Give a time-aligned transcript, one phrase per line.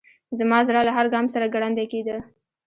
[0.39, 2.17] زما زړه له هر ګام سره ګړندی کېده.